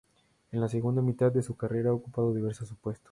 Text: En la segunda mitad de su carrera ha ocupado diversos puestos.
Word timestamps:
En 0.51 0.61
la 0.61 0.67
segunda 0.67 1.03
mitad 1.03 1.31
de 1.31 1.43
su 1.43 1.55
carrera 1.55 1.91
ha 1.91 1.93
ocupado 1.93 2.33
diversos 2.33 2.71
puestos. 2.81 3.09